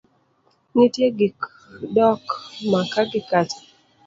nitie 0.73 1.07
gi 1.17 1.27
dok 1.95 2.21
maka 2.71 3.01
gi 3.09 3.21
kacha. 3.29 3.59